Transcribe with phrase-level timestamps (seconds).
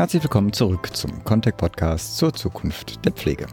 [0.00, 3.46] Herzlich willkommen zurück zum Contact Podcast zur Zukunft der Pflege.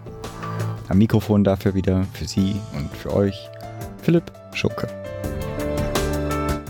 [0.87, 3.49] Am Mikrofon dafür wieder für Sie und für euch
[4.01, 4.87] Philipp Schunke.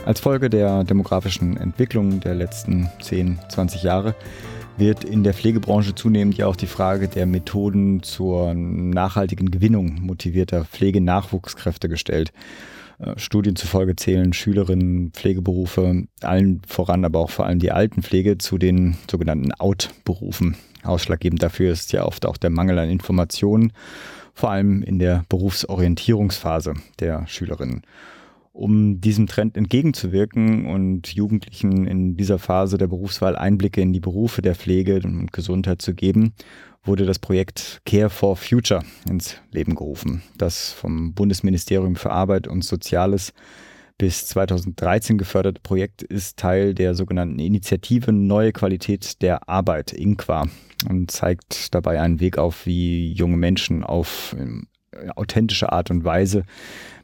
[0.04, 4.16] Als Folge der demografischen Entwicklung der letzten 10, 20 Jahre
[4.78, 10.66] wird in der Pflegebranche zunehmend ja auch die Frage der Methoden zur nachhaltigen Gewinnung motivierter
[10.66, 12.34] Pflegenachwuchskräfte gestellt.
[13.00, 18.58] Äh, Studien zufolge zählen Schülerinnen, Pflegeberufe, allen voran, aber auch vor allem die Altenpflege zu
[18.58, 20.56] den sogenannten Out-Berufen.
[20.84, 23.74] Ausschlaggebend dafür ist ja oft auch der Mangel an Informationen,
[24.34, 27.82] vor allem in der Berufsorientierungsphase der Schülerinnen.
[28.54, 34.42] Um diesem Trend entgegenzuwirken und Jugendlichen in dieser Phase der Berufswahl Einblicke in die Berufe
[34.42, 36.34] der Pflege und Gesundheit zu geben,
[36.88, 42.64] wurde das Projekt Care for Future ins Leben gerufen, das vom Bundesministerium für Arbeit und
[42.64, 43.34] Soziales
[43.98, 50.48] bis 2013 geförderte Projekt ist Teil der sogenannten Initiative Neue Qualität der Arbeit, INQUA,
[50.88, 56.44] und zeigt dabei einen Weg auf, wie junge Menschen auf äh, authentische Art und Weise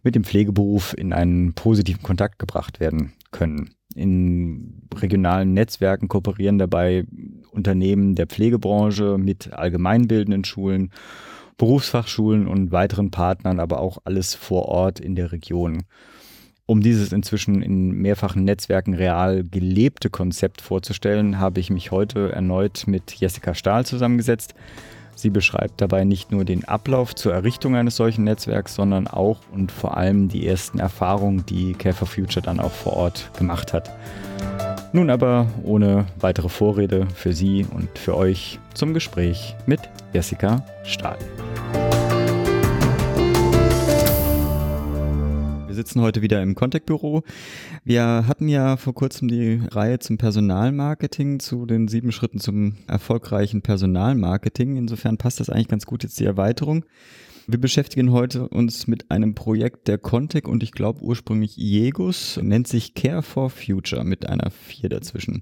[0.03, 3.73] mit dem Pflegeberuf in einen positiven Kontakt gebracht werden können.
[3.95, 7.05] In regionalen Netzwerken kooperieren dabei
[7.51, 10.91] Unternehmen der Pflegebranche mit allgemeinbildenden Schulen,
[11.57, 15.83] Berufsfachschulen und weiteren Partnern, aber auch alles vor Ort in der Region.
[16.65, 22.85] Um dieses inzwischen in mehrfachen Netzwerken real gelebte Konzept vorzustellen, habe ich mich heute erneut
[22.87, 24.55] mit Jessica Stahl zusammengesetzt.
[25.15, 29.71] Sie beschreibt dabei nicht nur den Ablauf zur Errichtung eines solchen Netzwerks, sondern auch und
[29.71, 33.91] vor allem die ersten Erfahrungen, die Care for Future dann auch vor Ort gemacht hat.
[34.91, 39.81] Nun aber ohne weitere Vorrede für Sie und für euch zum Gespräch mit
[40.13, 41.17] Jessica Stahl.
[45.73, 47.23] Wir sitzen heute wieder im Contact-Büro.
[47.83, 53.63] Wir hatten ja vor kurzem die Reihe zum Personalmarketing, zu den sieben Schritten zum erfolgreichen
[53.63, 54.77] Personalmarketing.
[54.77, 56.85] Insofern passt das eigentlich ganz gut jetzt die Erweiterung.
[57.47, 62.67] Wir beschäftigen heute uns mit einem Projekt der Contec und ich glaube ursprünglich IEGUS, nennt
[62.67, 65.41] sich Care for Future mit einer vier dazwischen.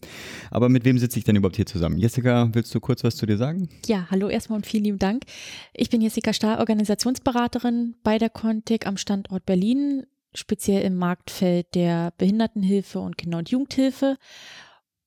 [0.49, 1.99] Aber mit wem sitze ich denn überhaupt hier zusammen?
[1.99, 3.69] Jessica, willst du kurz was zu dir sagen?
[3.85, 5.25] Ja, hallo erstmal und vielen lieben Dank.
[5.73, 12.13] Ich bin Jessica Stahl, Organisationsberaterin bei der Contec am Standort Berlin, speziell im Marktfeld der
[12.17, 14.17] Behindertenhilfe und Kinder- und Jugendhilfe.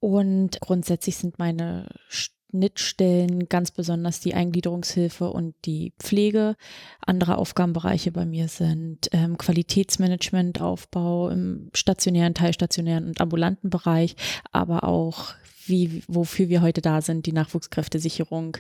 [0.00, 6.56] Und grundsätzlich sind meine Schnittstellen, ganz besonders die Eingliederungshilfe und die Pflege.
[7.00, 14.14] Andere Aufgabenbereiche bei mir sind ähm, Qualitätsmanagement, Aufbau im stationären, teilstationären und ambulanten Bereich,
[14.52, 15.34] aber auch
[15.66, 18.58] wie, wofür wir heute da sind, die Nachwuchskräftesicherung,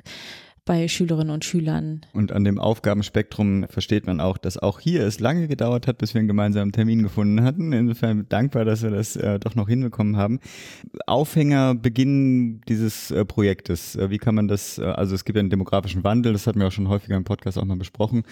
[0.64, 2.00] bei Schülerinnen und Schülern.
[2.14, 6.14] Und an dem Aufgabenspektrum versteht man auch, dass auch hier es lange gedauert hat, bis
[6.14, 7.72] wir einen gemeinsamen Termin gefunden hatten.
[7.72, 10.40] Insofern dankbar, dass wir das äh, doch noch hinbekommen haben.
[11.06, 13.96] Aufhänger, Beginn dieses äh, Projektes.
[13.96, 16.60] Äh, wie kann man das, äh, also es gibt ja einen demografischen Wandel, das hatten
[16.60, 18.22] wir auch schon häufiger im Podcast auch mal besprochen.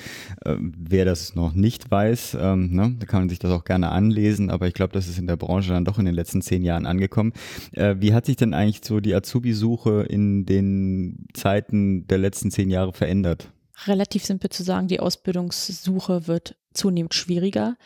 [0.44, 3.90] Äh, wer das noch nicht weiß, ähm, ne, da kann man sich das auch gerne
[3.90, 6.62] anlesen, aber ich glaube, das ist in der Branche dann doch in den letzten zehn
[6.62, 7.32] Jahren angekommen.
[7.72, 12.70] Äh, wie hat sich denn eigentlich so die Azubi-Suche in den Zeiten der letzten zehn
[12.70, 13.50] Jahre verändert?
[13.86, 17.76] Relativ simpel zu sagen, die Ausbildungssuche wird zunehmend schwieriger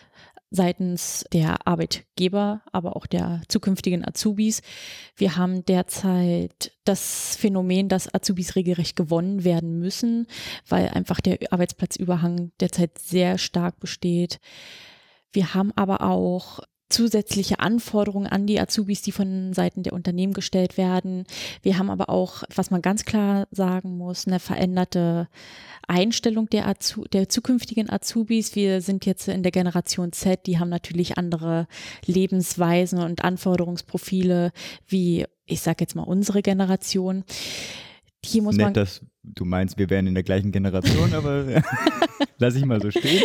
[0.51, 4.63] seitens der Arbeitgeber, aber auch der zukünftigen Azubis.
[5.17, 10.27] Wir haben derzeit das Phänomen, dass Azubis regelrecht gewonnen werden müssen,
[10.69, 14.39] weil einfach der Arbeitsplatzüberhang derzeit sehr stark besteht.
[15.33, 20.77] Wir haben aber auch zusätzliche Anforderungen an die Azubis, die von Seiten der Unternehmen gestellt
[20.77, 21.25] werden.
[21.63, 25.29] Wir haben aber auch, was man ganz klar sagen muss, eine veränderte
[25.89, 28.55] Einstellung der, Azu der zukünftigen Azubis.
[28.55, 31.67] Wir sind jetzt in der Generation Z, die haben natürlich andere
[32.05, 34.53] Lebensweisen und Anforderungsprofile
[34.87, 37.25] wie, ich sage jetzt mal, unsere Generation.
[38.25, 41.47] Hier muss Nett, man dass du meinst, wir wären in der gleichen Generation, aber
[42.39, 43.23] lass ich mal so stehen.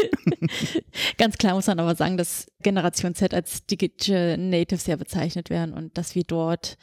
[1.18, 5.74] Ganz klar muss man aber sagen, dass Generation Z als Digital Natives ja bezeichnet werden
[5.74, 6.78] und dass wir dort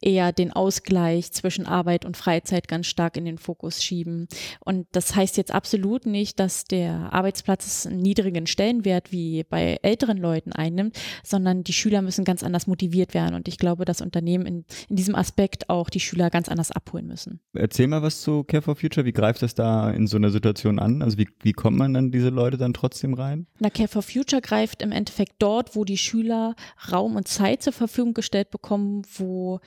[0.00, 4.28] eher den Ausgleich zwischen Arbeit und Freizeit ganz stark in den Fokus schieben.
[4.60, 10.18] Und das heißt jetzt absolut nicht, dass der Arbeitsplatz einen niedrigen Stellenwert wie bei älteren
[10.18, 13.34] Leuten einnimmt, sondern die Schüler müssen ganz anders motiviert werden.
[13.34, 17.06] Und ich glaube, dass Unternehmen in, in diesem Aspekt auch die Schüler ganz anders abholen
[17.06, 17.40] müssen.
[17.54, 19.06] Erzähl mal was zu Care for Future.
[19.06, 21.02] Wie greift das da in so einer Situation an?
[21.02, 23.46] Also wie, wie kommt man dann diese Leute dann trotzdem rein?
[23.58, 26.54] Na, Care for Future greift im Endeffekt dort, wo die Schüler
[26.90, 29.60] Raum und Zeit zur Verfügung gestellt bekommen, wo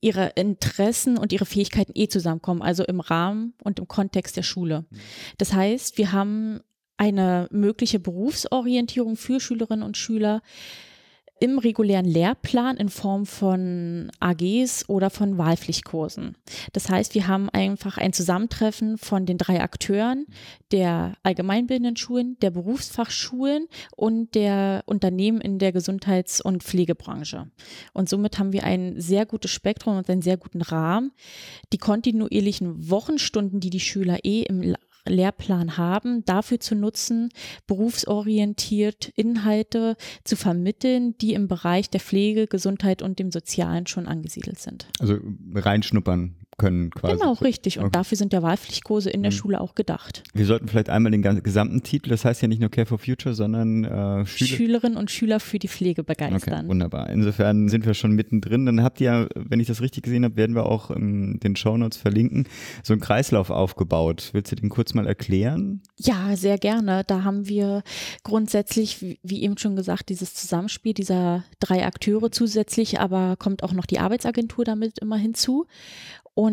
[0.00, 4.84] ihre Interessen und ihre Fähigkeiten eh zusammenkommen, also im Rahmen und im Kontext der Schule.
[4.90, 4.96] Mhm.
[5.38, 6.60] Das heißt, wir haben
[6.96, 10.42] eine mögliche Berufsorientierung für Schülerinnen und Schüler
[11.40, 16.36] im regulären Lehrplan in Form von AGs oder von Wahlpflichtkursen.
[16.72, 20.26] Das heißt, wir haben einfach ein Zusammentreffen von den drei Akteuren
[20.72, 27.50] der allgemeinbildenden Schulen, der Berufsfachschulen und der Unternehmen in der Gesundheits- und Pflegebranche.
[27.92, 31.12] Und somit haben wir ein sehr gutes Spektrum und einen sehr guten Rahmen.
[31.72, 34.74] Die kontinuierlichen Wochenstunden, die die Schüler eh im
[35.06, 37.30] Lehrplan haben, dafür zu nutzen,
[37.66, 44.58] berufsorientiert Inhalte zu vermitteln, die im Bereich der Pflege, Gesundheit und dem Sozialen schon angesiedelt
[44.58, 44.88] sind.
[44.98, 45.18] Also
[45.54, 47.16] reinschnuppern können quasi.
[47.16, 47.78] Genau, richtig.
[47.78, 47.92] Und okay.
[47.92, 49.36] dafür sind ja Wahlpflichtkurse in der mhm.
[49.36, 50.24] Schule auch gedacht.
[50.34, 53.34] Wir sollten vielleicht einmal den gesamten Titel, das heißt ja nicht nur Care for Future,
[53.34, 56.58] sondern äh, Schüler Schülerinnen und Schüler für die Pflege begeistern.
[56.60, 57.10] Okay, wunderbar.
[57.10, 58.66] Insofern sind wir schon mittendrin.
[58.66, 61.96] Dann habt ihr, wenn ich das richtig gesehen habe, werden wir auch in den Shownotes
[61.96, 62.48] verlinken,
[62.82, 64.30] so einen Kreislauf aufgebaut.
[64.32, 65.80] Willst du den kurz mal erklären?
[65.96, 67.04] Ja, sehr gerne.
[67.06, 67.82] Da haben wir
[68.24, 73.86] grundsätzlich, wie eben schon gesagt, dieses Zusammenspiel dieser drei Akteure zusätzlich, aber kommt auch noch
[73.86, 75.66] die Arbeitsagentur damit immer hinzu.
[76.34, 76.47] Und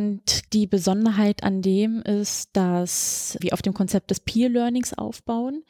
[0.54, 5.64] die Besonderheit an dem ist, dass wir auf dem Konzept des Peer Learnings aufbauen.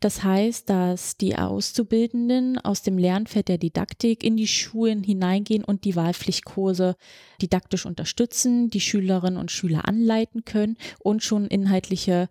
[0.00, 5.84] Das heißt, dass die Auszubildenden aus dem Lernfeld der Didaktik in die Schulen hineingehen und
[5.84, 6.96] die Wahlpflichtkurse
[7.40, 12.28] didaktisch unterstützen, die Schülerinnen und Schüler anleiten können und schon inhaltliche,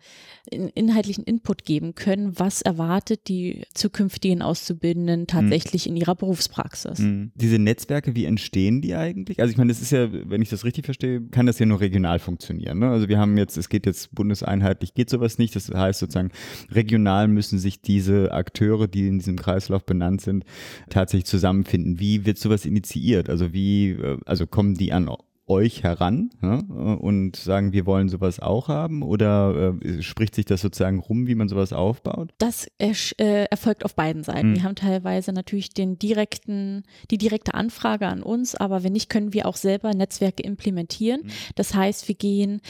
[0.49, 5.27] inhaltlichen Input geben können, was erwartet die zukünftigen Auszubildenden mhm.
[5.27, 5.91] tatsächlich mhm.
[5.91, 6.99] in ihrer Berufspraxis.
[6.99, 7.31] Mhm.
[7.35, 9.39] Diese Netzwerke, wie entstehen die eigentlich?
[9.39, 11.79] Also ich meine, das ist ja, wenn ich das richtig verstehe, kann das ja nur
[11.79, 12.79] regional funktionieren.
[12.79, 12.89] Ne?
[12.89, 15.55] Also wir haben jetzt, es geht jetzt bundeseinheitlich, geht sowas nicht.
[15.55, 16.31] Das heißt sozusagen,
[16.71, 20.45] regional müssen müssen sich diese Akteure, die in diesem Kreislauf benannt sind,
[20.89, 21.99] tatsächlich zusammenfinden.
[21.99, 23.29] Wie wird sowas initiiert?
[23.29, 25.09] Also wie, äh, also kommen die an
[25.47, 29.03] euch heran ja, und sagen, wir wollen sowas auch haben?
[29.03, 32.33] Oder äh, spricht sich das sozusagen rum, wie man sowas aufbaut?
[32.39, 34.49] Das äh, erfolgt auf beiden Seiten.
[34.49, 34.55] Mhm.
[34.55, 39.33] Wir haben teilweise natürlich den direkten, die direkte Anfrage an uns, aber wenn nicht, können
[39.33, 41.21] wir auch selber Netzwerke implementieren.
[41.23, 41.29] Mhm.
[41.53, 42.61] Das heißt, wir gehen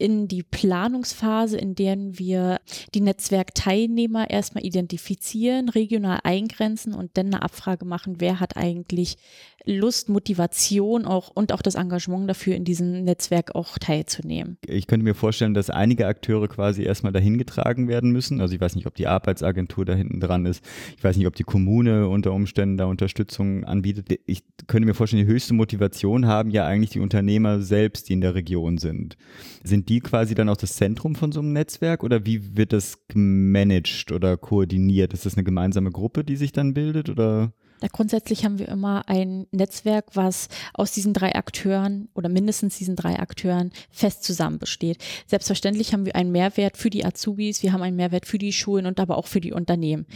[0.00, 2.60] in die Planungsphase, in der wir
[2.94, 9.18] die Netzwerkteilnehmer erstmal identifizieren, regional eingrenzen und dann eine Abfrage machen, wer hat eigentlich
[9.66, 14.56] Lust, Motivation auch und auch das Engagement dafür, in diesem Netzwerk auch teilzunehmen.
[14.66, 18.40] Ich könnte mir vorstellen, dass einige Akteure quasi erstmal dahin getragen werden müssen.
[18.40, 20.64] Also ich weiß nicht, ob die Arbeitsagentur da hinten dran ist.
[20.96, 24.18] Ich weiß nicht, ob die Kommune unter Umständen da Unterstützung anbietet.
[24.24, 28.22] Ich könnte mir vorstellen, die höchste Motivation haben ja eigentlich die Unternehmer selbst, die in
[28.22, 29.16] der Region sind.
[29.62, 33.06] Sind die quasi dann auch das Zentrum von so einem Netzwerk oder wie wird das
[33.08, 35.12] gemanagt oder koordiniert?
[35.12, 37.52] Ist das eine gemeinsame Gruppe, die sich dann bildet oder?
[37.82, 42.94] Ja, grundsätzlich haben wir immer ein Netzwerk, was aus diesen drei Akteuren oder mindestens diesen
[42.94, 44.98] drei Akteuren fest zusammen besteht.
[45.26, 48.86] Selbstverständlich haben wir einen Mehrwert für die Azubis, wir haben einen Mehrwert für die Schulen
[48.86, 50.06] und aber auch für die Unternehmen.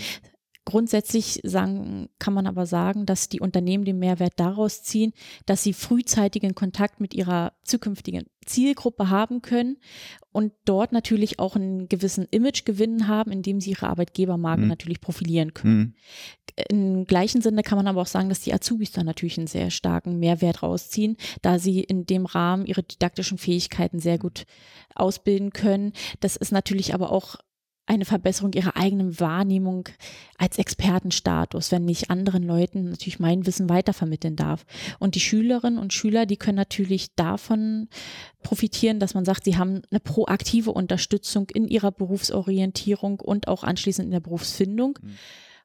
[0.67, 5.13] Grundsätzlich sagen, kann man aber sagen, dass die Unternehmen den Mehrwert daraus ziehen,
[5.45, 9.77] dass sie frühzeitigen Kontakt mit ihrer zukünftigen Zielgruppe haben können
[10.33, 14.69] und dort natürlich auch einen gewissen Imagegewinn haben, indem sie ihre Arbeitgebermarke mhm.
[14.69, 15.79] natürlich profilieren können.
[15.79, 15.95] Mhm.
[16.69, 19.71] Im gleichen Sinne kann man aber auch sagen, dass die Azubis da natürlich einen sehr
[19.71, 24.47] starken Mehrwert rausziehen, da sie in dem Rahmen ihre didaktischen Fähigkeiten sehr gut
[24.95, 25.93] ausbilden können.
[26.21, 27.37] Das ist natürlich aber auch
[27.95, 29.89] eine Verbesserung ihrer eigenen Wahrnehmung
[30.39, 34.65] als Expertenstatus, wenn ich anderen Leuten natürlich mein Wissen weitervermitteln darf.
[34.99, 37.89] Und die Schülerinnen und Schüler, die können natürlich davon
[38.43, 44.07] profitieren, dass man sagt, sie haben eine proaktive Unterstützung in ihrer Berufsorientierung und auch anschließend
[44.07, 44.99] in der Berufsfindung.
[45.03, 45.17] Mhm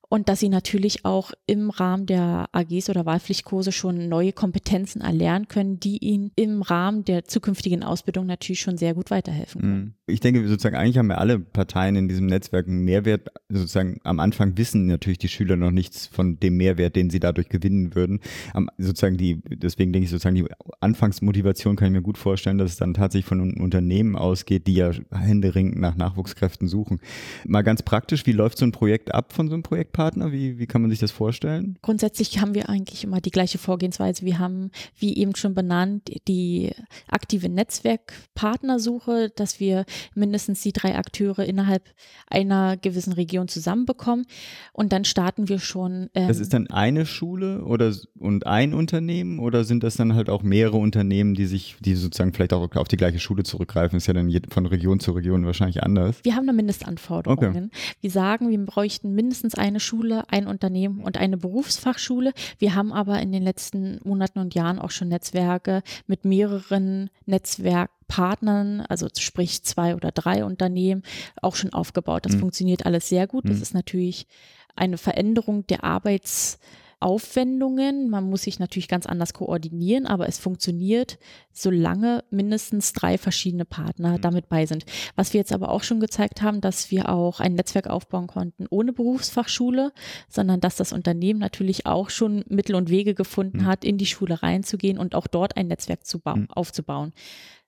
[0.10, 5.48] und dass sie natürlich auch im Rahmen der AGs oder Wahlpflichtkurse schon neue Kompetenzen erlernen
[5.48, 9.96] können, die ihnen im Rahmen der zukünftigen Ausbildung natürlich schon sehr gut weiterhelfen können.
[10.10, 13.30] Ich denke, sozusagen eigentlich haben ja alle Parteien in diesem Netzwerk einen Mehrwert.
[13.50, 17.50] Sozusagen am Anfang wissen natürlich die Schüler noch nichts von dem Mehrwert, den sie dadurch
[17.50, 18.20] gewinnen würden.
[18.54, 20.46] Am, sozusagen die, deswegen denke ich sozusagen die
[20.80, 24.92] Anfangsmotivation kann ich mir gut vorstellen, dass es dann tatsächlich von Unternehmen ausgeht, die ja
[25.12, 27.00] händeringend nach Nachwuchskräften suchen.
[27.46, 29.94] Mal ganz praktisch, wie läuft so ein Projekt ab von so einem Projekt?
[29.94, 30.32] Partner?
[30.32, 31.78] Wie, wie kann man sich das vorstellen?
[31.82, 34.26] Grundsätzlich haben wir eigentlich immer die gleiche Vorgehensweise.
[34.26, 36.72] Wir haben, wie eben schon benannt, die
[37.08, 41.84] aktive Netzwerkpartnersuche, dass wir mindestens die drei Akteure innerhalb
[42.28, 44.26] einer gewissen Region zusammenbekommen.
[44.74, 46.10] Und dann starten wir schon.
[46.14, 50.30] Ähm, das ist dann eine Schule oder und ein Unternehmen oder sind das dann halt
[50.30, 53.98] auch mehrere Unternehmen, die sich, die sozusagen vielleicht auch auf die gleiche Schule zurückgreifen?
[53.98, 56.20] Ist ja dann von Region zu Region wahrscheinlich anders.
[56.24, 57.66] Wir haben da Mindestanforderungen.
[57.66, 57.70] Okay.
[58.02, 62.34] Wir sagen, wir bräuchten mindestens eine Schule ein Unternehmen und eine Berufsfachschule.
[62.58, 67.10] Wir haben aber in den letzten Monaten und Jahren auch schon Netzwerke mit mehreren
[68.10, 71.04] Netzwerkpartnern, also sprich zwei oder drei Unternehmen,
[71.42, 72.26] auch schon aufgebaut.
[72.26, 72.40] Das mhm.
[72.40, 73.46] funktioniert alles sehr gut.
[73.48, 73.62] Das mhm.
[73.62, 74.28] ist natürlich
[74.76, 76.60] eine Veränderung der Arbeits
[77.02, 78.10] Aufwendungen.
[78.10, 81.18] Man muss sich natürlich ganz anders koordinieren, aber es funktioniert,
[81.54, 84.22] solange mindestens drei verschiedene Partner mhm.
[84.22, 84.86] damit bei sind.
[85.16, 88.66] Was wir jetzt aber auch schon gezeigt haben, dass wir auch ein Netzwerk aufbauen konnten
[88.70, 89.94] ohne Berufsfachschule,
[90.28, 93.66] sondern dass das Unternehmen natürlich auch schon Mittel und Wege gefunden mhm.
[93.66, 96.50] hat, in die Schule reinzugehen und auch dort ein Netzwerk zu mhm.
[96.50, 97.14] aufzubauen.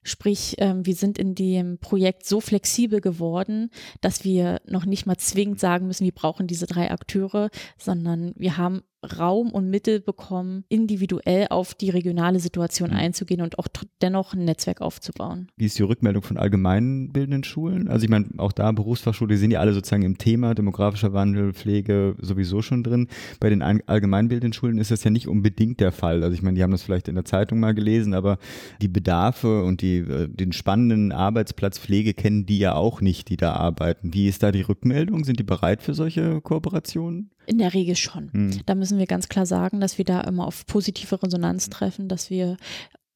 [0.04, 3.70] Sprich, ähm, wir sind in dem Projekt so flexibel geworden,
[4.02, 8.58] dass wir noch nicht mal zwingend sagen müssen, wir brauchen diese drei Akteure, sondern wir
[8.58, 8.82] haben
[9.18, 12.98] Raum und Mittel bekommen, individuell auf die regionale Situation mhm.
[12.98, 13.68] einzugehen und auch
[14.02, 15.48] dennoch ein Netzwerk aufzubauen.
[15.58, 17.88] Wie ist die Rückmeldung von allgemeinbildenden Schulen?
[17.88, 21.54] Also ich meine, auch da Berufsfachschule, die sind ja alle sozusagen im Thema demografischer Wandel,
[21.54, 23.08] Pflege sowieso schon drin.
[23.40, 26.24] Bei den allgemeinbildenden Schulen ist das ja nicht unbedingt der Fall.
[26.24, 28.38] Also ich meine, die haben das vielleicht in der Zeitung mal gelesen, aber
[28.82, 33.38] die Bedarfe und die, äh, den spannenden Arbeitsplatz Pflege kennen die ja auch nicht, die
[33.38, 34.14] da arbeiten.
[34.14, 35.24] Wie ist da die Rückmeldung?
[35.24, 37.32] Sind die bereit für solche Kooperationen?
[37.46, 38.30] In der Regel schon.
[38.32, 38.62] Mhm.
[38.66, 42.30] Da müssen wir ganz klar sagen, dass wir da immer auf positive Resonanz treffen, dass
[42.30, 42.58] wir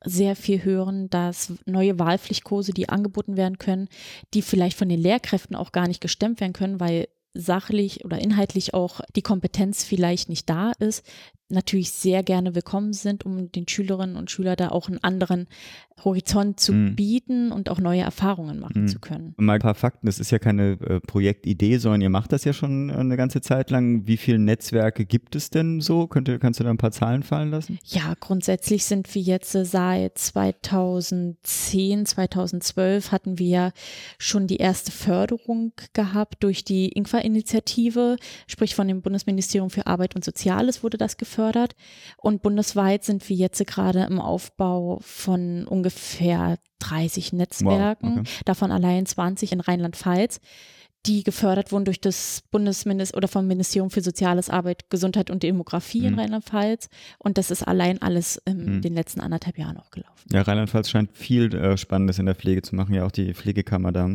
[0.04, 3.88] sehr viel hören, dass neue Wahlpflichtkurse, die angeboten werden können,
[4.34, 8.74] die vielleicht von den Lehrkräften auch gar nicht gestemmt werden können, weil sachlich oder inhaltlich
[8.74, 11.04] auch die Kompetenz vielleicht nicht da ist,
[11.50, 15.48] natürlich sehr gerne willkommen sind, um den Schülerinnen und Schülern da auch einen anderen
[16.04, 16.96] Horizont zu mhm.
[16.96, 18.88] bieten und auch neue Erfahrungen machen mhm.
[18.88, 19.34] zu können.
[19.38, 22.52] Mal ein paar Fakten, das ist ja keine äh, Projektidee, sondern ihr macht das ja
[22.52, 24.06] schon eine ganze Zeit lang.
[24.08, 26.08] Wie viele Netzwerke gibt es denn so?
[26.08, 27.80] Könnt, kannst du da ein paar Zahlen fallen lassen?
[27.86, 33.72] Ja, grundsätzlich sind wir jetzt seit 2010, 2012 hatten wir
[34.18, 40.26] schon die erste Förderung gehabt durch die INQUA-Initiative, sprich von dem Bundesministerium für Arbeit und
[40.26, 41.76] Soziales wurde das gefördert gefördert.
[42.18, 48.30] Und bundesweit sind wir jetzt gerade im Aufbau von ungefähr 30 Netzwerken, wow, okay.
[48.46, 50.40] davon allein 20 in Rheinland-Pfalz
[51.06, 56.02] die gefördert wurden durch das Bundesministerium oder vom Ministerium für Soziales, Arbeit, Gesundheit und Demografie
[56.02, 56.08] mhm.
[56.08, 56.90] in Rheinland-Pfalz.
[57.18, 58.82] Und das ist allein alles in mhm.
[58.82, 60.16] den letzten anderthalb Jahren auch gelaufen.
[60.32, 62.94] Ja, Rheinland-Pfalz scheint viel äh, Spannendes in der Pflege zu machen.
[62.96, 64.10] Ja, auch die Pflegekammer da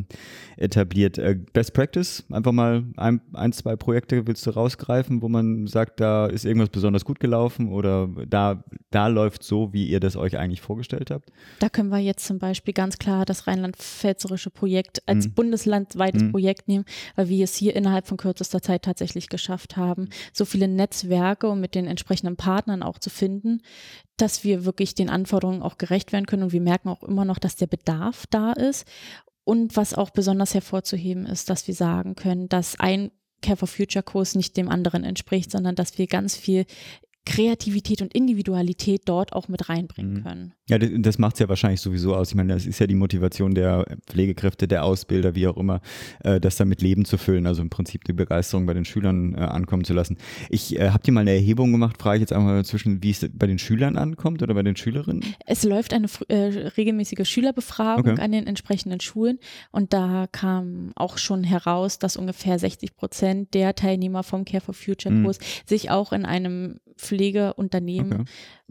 [0.57, 1.19] etabliert.
[1.19, 6.01] Äh, Best Practice, einfach mal ein, ein, zwei Projekte willst du rausgreifen, wo man sagt,
[6.01, 10.37] da ist irgendwas besonders gut gelaufen oder da, da läuft so, wie ihr das euch
[10.37, 11.31] eigentlich vorgestellt habt?
[11.61, 15.33] Da können wir jetzt zum Beispiel ganz klar das rheinland-pfälzerische Projekt als mhm.
[15.33, 16.33] bundeslandweites mhm.
[16.33, 16.80] Projekt nehmen,
[17.17, 21.61] weil wir es hier innerhalb von kürzester Zeit tatsächlich geschafft haben, so viele Netzwerke und
[21.61, 23.63] mit den entsprechenden Partnern auch zu finden,
[24.17, 26.43] dass wir wirklich den Anforderungen auch gerecht werden können.
[26.45, 28.87] Und wir merken auch immer noch, dass der Bedarf da ist.
[29.45, 33.11] Und was auch besonders hervorzuheben ist, dass wir sagen können, dass ein
[33.43, 36.67] Care for Future Kurs nicht dem anderen entspricht, sondern dass wir ganz viel
[37.31, 40.23] Kreativität und Individualität dort auch mit reinbringen mhm.
[40.25, 40.53] können.
[40.69, 42.31] Ja, das macht es ja wahrscheinlich sowieso aus.
[42.31, 45.81] Ich meine, das ist ja die Motivation der Pflegekräfte, der Ausbilder, wie auch immer,
[46.25, 49.39] äh, das damit Leben zu füllen, also im Prinzip die Begeisterung bei den Schülern äh,
[49.43, 50.17] ankommen zu lassen.
[50.49, 53.29] Ich äh, habe dir mal eine Erhebung gemacht, frage ich jetzt einmal zwischen, wie es
[53.33, 55.25] bei den Schülern ankommt oder bei den Schülerinnen?
[55.47, 58.23] Es läuft eine äh, regelmäßige Schülerbefragung okay.
[58.23, 59.39] an den entsprechenden Schulen
[59.71, 64.75] und da kam auch schon heraus, dass ungefähr 60 Prozent der Teilnehmer vom Care for
[64.75, 65.25] Future mhm.
[65.25, 65.45] Kurs mhm.
[65.67, 68.25] sich auch in einem Pflegeunternehmen okay.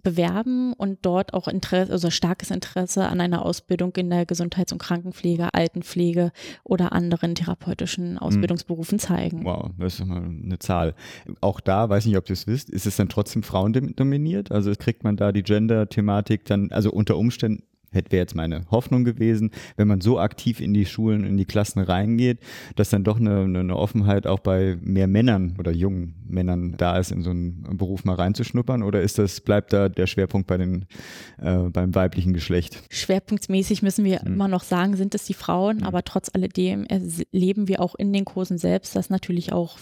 [0.03, 4.77] bewerben und dort auch Interesse, also starkes Interesse an einer Ausbildung in der Gesundheits- und
[4.79, 6.31] Krankenpflege, Altenpflege
[6.63, 8.17] oder anderen therapeutischen hm.
[8.19, 9.43] Ausbildungsberufen zeigen.
[9.43, 10.95] Wow, das ist mal eine Zahl.
[11.41, 14.51] Auch da, weiß nicht, ob ihr es wisst, ist es dann trotzdem frauendominiert?
[14.51, 19.03] Also kriegt man da die Gender-Thematik dann, also unter Umständen hätte wäre jetzt meine Hoffnung
[19.03, 22.39] gewesen, wenn man so aktiv in die Schulen, in die Klassen reingeht,
[22.75, 27.12] dass dann doch eine, eine Offenheit auch bei mehr Männern oder jungen Männern da ist,
[27.12, 28.84] in so einen Beruf mal reinzuschnuppern?
[28.84, 30.86] Oder ist das, bleibt da der Schwerpunkt bei den,
[31.41, 32.81] äh, beim weiblichen Geschlecht?
[32.89, 34.34] Schwerpunktmäßig müssen wir hm.
[34.34, 35.84] immer noch sagen, sind es die Frauen, hm.
[35.84, 39.77] aber trotz alledem erleben wir auch in den Kursen selbst, dass natürlich auch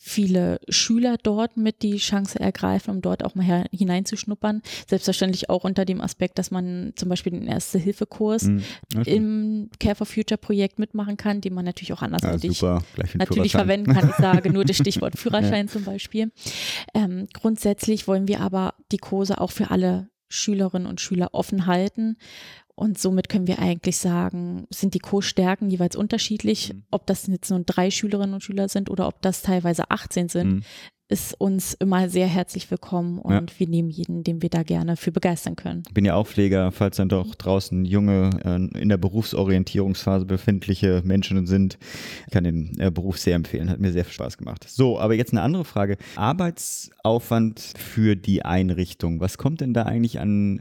[0.00, 4.62] viele Schüler dort mit die Chance ergreifen, um dort auch mal hineinzuschnuppern.
[4.86, 8.62] Selbstverständlich auch unter dem Aspekt, dass man zum Beispiel den Erste-Hilfe-Kurs mhm.
[9.04, 12.82] im Care for Future Projekt mitmachen kann, den man natürlich auch anders ja, super.
[13.14, 14.10] natürlich verwenden kann.
[14.10, 15.72] Ich sage nur das Stichwort Führerschein ja.
[15.72, 16.30] zum Beispiel.
[16.94, 22.16] Ähm, grundsätzlich wollen wir aber die Kurse auch für alle Schülerinnen und Schüler offen halten
[22.78, 26.72] und somit können wir eigentlich sagen, sind die Co-Stärken jeweils unterschiedlich.
[26.72, 26.84] Mhm.
[26.92, 30.48] Ob das jetzt nur drei Schülerinnen und Schüler sind oder ob das teilweise 18 sind,
[30.48, 30.62] mhm.
[31.08, 33.58] Ist uns immer sehr herzlich willkommen und ja.
[33.58, 35.82] wir nehmen jeden, den wir da gerne für begeistern können.
[35.88, 41.02] Ich bin ja auch Pfleger, falls dann doch draußen junge, äh, in der Berufsorientierungsphase befindliche
[41.04, 41.78] Menschen sind.
[42.26, 44.66] Ich kann den äh, Beruf sehr empfehlen, hat mir sehr viel Spaß gemacht.
[44.68, 45.96] So, aber jetzt eine andere Frage.
[46.16, 49.20] Arbeitsaufwand für die Einrichtung.
[49.20, 50.60] Was kommt denn da eigentlich an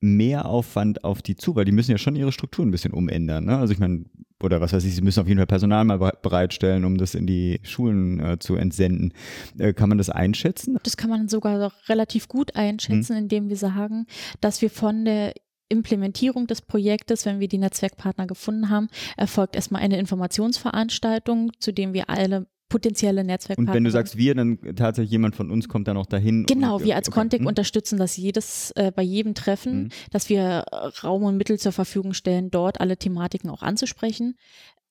[0.00, 3.46] mehr Aufwand auf die zu, weil die müssen ja schon ihre Strukturen ein bisschen umändern.
[3.46, 3.56] Ne?
[3.56, 4.04] Also ich meine,
[4.42, 7.26] oder was weiß ich, sie müssen auf jeden Fall Personal mal bereitstellen, um das in
[7.26, 9.12] die Schulen äh, zu entsenden.
[9.58, 10.78] Äh, kann man das einschätzen?
[10.82, 13.22] Das kann man sogar relativ gut einschätzen, hm.
[13.22, 14.06] indem wir sagen,
[14.40, 15.32] dass wir von der
[15.68, 21.92] Implementierung des Projektes, wenn wir die Netzwerkpartner gefunden haben, erfolgt erstmal eine Informationsveranstaltung, zu dem
[21.92, 23.70] wir alle potenzielle Netzwerkpartner.
[23.70, 26.44] Und wenn du sagst wir, dann tatsächlich jemand von uns kommt dann auch dahin.
[26.44, 27.20] Genau, und, wir als okay.
[27.20, 27.46] Contact hm.
[27.46, 29.88] unterstützen das jedes äh, bei jedem Treffen, hm.
[30.10, 30.64] dass wir
[31.02, 34.36] Raum und Mittel zur Verfügung stellen, dort alle Thematiken auch anzusprechen.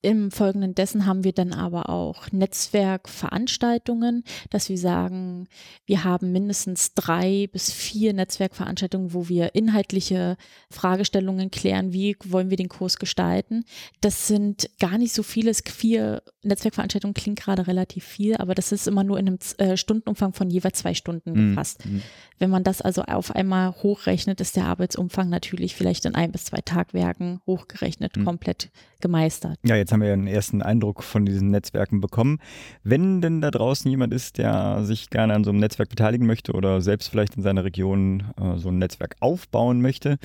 [0.05, 5.47] Im Folgenden dessen haben wir dann aber auch Netzwerkveranstaltungen, dass wir sagen,
[5.87, 10.37] wir haben mindestens drei bis vier Netzwerkveranstaltungen, wo wir inhaltliche
[10.69, 13.65] Fragestellungen klären, wie wollen wir den Kurs gestalten.
[13.99, 18.87] Das sind gar nicht so viele, vier Netzwerkveranstaltungen klingt gerade relativ viel, aber das ist
[18.87, 21.49] immer nur in einem äh, Stundenumfang von jeweils zwei Stunden mhm.
[21.49, 21.83] gefasst.
[21.83, 22.03] Mhm.
[22.37, 26.45] Wenn man das also auf einmal hochrechnet, ist der Arbeitsumfang natürlich vielleicht in ein bis
[26.45, 28.25] zwei Tagwerken hochgerechnet, mhm.
[28.25, 28.69] komplett
[28.99, 29.59] gemeistert.
[29.63, 32.39] Ja, jetzt haben wir einen ersten Eindruck von diesen Netzwerken bekommen.
[32.83, 36.51] Wenn denn da draußen jemand ist, der sich gerne an so einem Netzwerk beteiligen möchte
[36.51, 40.17] oder selbst vielleicht in seiner Region äh, so ein Netzwerk aufbauen möchte,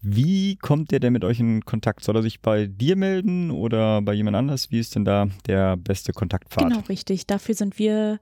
[0.00, 2.02] wie kommt der denn mit euch in Kontakt?
[2.02, 4.70] Soll er sich bei dir melden oder bei jemand anders?
[4.70, 6.70] Wie ist denn da der beste Kontaktpfad?
[6.70, 7.26] Genau, richtig.
[7.26, 8.18] Dafür sind wir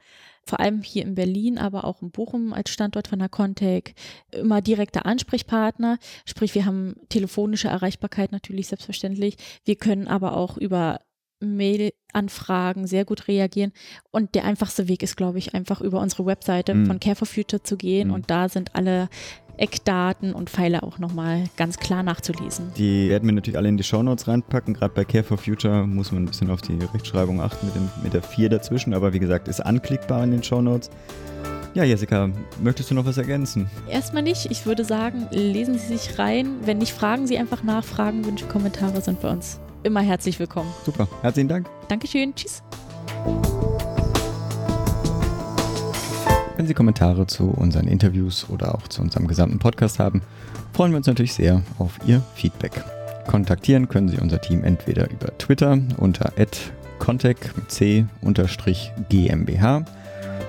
[0.49, 3.95] vor allem hier in Berlin, aber auch in Bochum als Standort von der Contec
[4.33, 5.99] immer direkter Ansprechpartner.
[6.25, 9.37] Sprich, wir haben telefonische Erreichbarkeit natürlich selbstverständlich.
[9.64, 11.00] Wir können aber auch über
[11.40, 13.73] Mail-Anfragen sehr gut reagieren.
[14.11, 16.87] Und der einfachste Weg ist, glaube ich, einfach über unsere Webseite mhm.
[16.87, 18.09] von Care for Future zu gehen.
[18.09, 18.14] Mhm.
[18.14, 19.09] Und da sind alle
[19.59, 22.73] Eckdaten und Pfeile auch nochmal ganz klar nachzulesen.
[22.77, 24.75] Die werden wir natürlich alle in die Shownotes reinpacken.
[24.75, 27.88] Gerade bei Care for Future muss man ein bisschen auf die Rechtschreibung achten mit, dem,
[28.03, 28.95] mit der 4 dazwischen.
[28.95, 30.91] Aber wie gesagt, ist anklickbar in den Shownotes.
[31.75, 32.31] Ja, Jessica,
[32.62, 33.69] möchtest du noch was ergänzen?
[33.88, 34.50] Erstmal nicht.
[34.50, 36.57] Ich würde sagen, lesen Sie sich rein.
[36.65, 37.85] Wenn nicht, fragen Sie einfach nach.
[37.85, 40.73] Fragen, Wünsche, Kommentare sind bei uns immer herzlich willkommen.
[40.85, 41.09] Super.
[41.23, 41.69] Herzlichen Dank.
[41.88, 42.35] Dankeschön.
[42.35, 42.62] Tschüss.
[46.59, 50.23] Wenn Sie Kommentare zu unseren Interviews oder auch zu unserem gesamten Podcast haben,
[50.73, 52.83] freuen wir uns natürlich sehr auf Ihr Feedback.
[53.29, 56.33] Kontaktieren können Sie unser Team entweder über Twitter unter
[56.99, 58.09] contact c-gmbh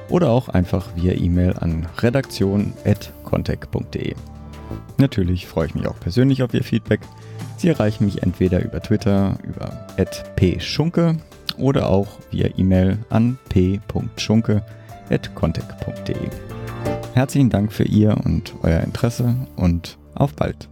[0.10, 4.15] oder auch einfach via E-Mail an redaktion.contact.de.
[4.98, 7.02] Natürlich freue ich mich auch persönlich auf Ihr Feedback.
[7.58, 9.86] Sie erreichen mich entweder über Twitter über
[10.36, 11.17] @pschunke
[11.60, 14.63] oder auch via E-Mail an p.schunke@
[15.36, 16.15] contact.de.
[17.13, 20.69] Herzlichen Dank für Ihr und euer Interesse und auf bald.